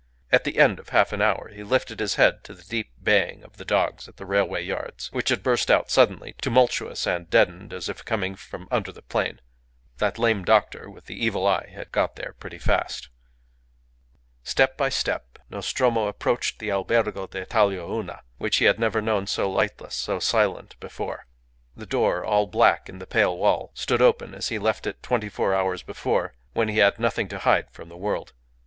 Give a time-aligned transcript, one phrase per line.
[0.31, 3.43] At the end of half an hour he lifted his head to the deep baying
[3.43, 7.71] of the dogs at the railway yards, which had burst out suddenly, tumultuous and deadened
[7.71, 9.41] as if coming from under the plain.
[9.99, 13.09] That lame doctor with the evil eye had got there pretty fast.
[14.43, 19.51] Step by step Nostromo approached the Albergo d'Italia Una, which he had never known so
[19.51, 21.27] lightless, so silent, before.
[21.77, 25.03] The door, all black in the pale wall, stood open as he had left it
[25.03, 28.33] twenty four hours before, when he had nothing to hide from the world.